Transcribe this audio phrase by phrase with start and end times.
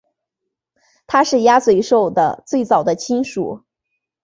[1.05, 3.65] 它是鸭嘴兽的最早的亲属。